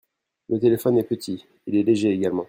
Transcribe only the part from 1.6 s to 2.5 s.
il est léger également.